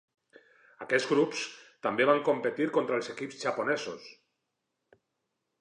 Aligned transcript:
Aquests 0.85 1.05
grups 1.11 1.43
també 1.87 2.09
van 2.11 2.23
competir 2.31 2.69
contra 2.79 2.99
els 3.01 3.13
equips 3.15 3.39
japonesos. 3.45 4.11